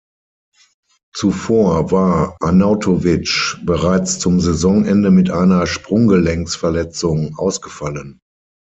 Zuvor 1.13 1.91
war 1.91 2.35
Arnautović 2.41 3.57
bereits 3.63 4.17
zum 4.17 4.39
Saisonende 4.39 5.11
mit 5.11 5.29
einer 5.29 5.67
Sprunggelenksverletzung 5.67 7.35
ausgefallen. 7.37 8.19